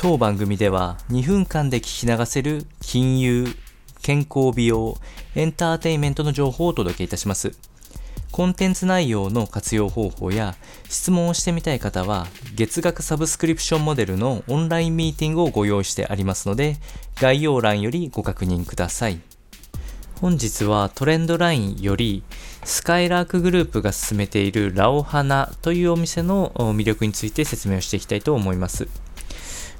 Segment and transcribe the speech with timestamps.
[0.00, 3.48] 当番組では2分間で聞き流せる金融、
[4.00, 4.96] 健康美容、
[5.34, 7.58] エンターテインメントの情報をお届けいたします。
[8.30, 10.54] コンテンツ内容の活用方法や
[10.88, 16.76] 質問をしてみたい方は月額サブスクリプションモデルのオンラインミーティングをご用意してありますので
[17.16, 19.18] 概要欄よりご確認ください。
[20.20, 22.22] 本日はトレンドラインより
[22.62, 28.86] スカイラークグループが進めているラオハナというお店の魅力について説明をしていきたいと思います。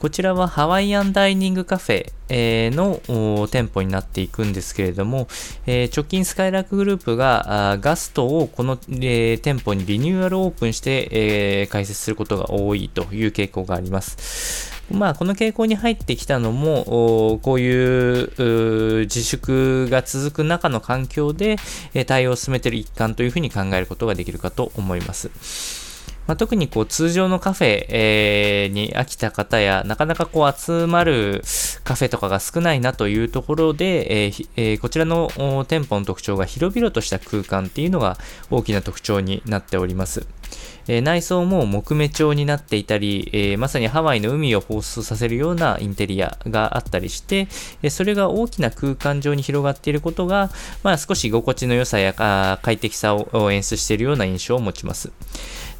[0.00, 5.28] こちらはハワイアンダイニングカフェの店舗になっていくんですけれども、
[5.66, 14.80] 直近スカイラークグループがガストをこの店舗にリニューアルオープンして開設することが多いという傾向があります。
[14.90, 21.58] まあ、この傾向に入ってきたのも、こういう自粛が続く中の環境で
[22.06, 25.89] 対応を進めている一環というふうに考えることができるかと思います。
[26.30, 31.42] まあ、特にこう通常のカフェ、えー、に飽きた方や、なかなかこう集まる
[31.82, 35.28] カフェとかが少ないなというところで、えーえー、こちらの
[35.66, 38.16] 店舗の特徴が広々とした空間っていうのが
[38.48, 40.24] 大きな特徴になっております。
[40.88, 47.48] え内装も木目調になっていたり、えまさにハワイの海を放出させるようなインテリアがあったりして、
[47.82, 50.50] えそれが大きな空間上に広がっていることが、
[50.82, 55.12] まあ、少し心地の良さや快適さを演出しているような印象を持ちます。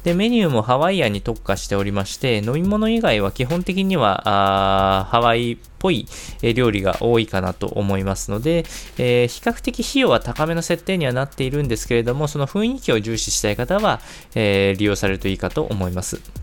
[0.03, 6.07] で、メニューもハワイアンに特化しておりまして、飲み物以外は基本的には、あハワイっぽい
[6.55, 8.65] 料理が多いかなと思いますので、
[8.97, 13.99] えー、比較的費用は高めの設定にはなっているんですけれども、その雰囲気を重視したい方は、
[14.33, 16.40] えー、利用されるといいかと思います。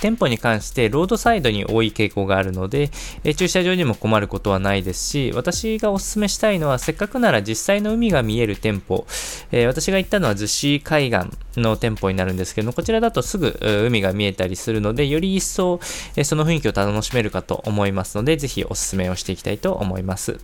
[0.00, 2.90] 店舗に関してロードサイドに多い傾向があるので、
[3.24, 9.06] え駐車場にも困ることはないですし、私がお勧めしたいのは、せっかくなら実際の海が見える店舗、
[9.52, 15.80] え私が行ったのは逗子海岸の店舗になるんですけど、こちらだとすぐ海が見えたりするので、より一層、
[16.16, 20.38] えその雰囲気を楽しめるかと思いますので、ぜひお勧めをしていきたいと思います。